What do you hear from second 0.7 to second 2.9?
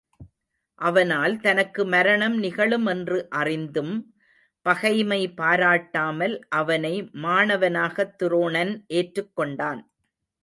அவனால் தனக்கு மரணம் நிகழும்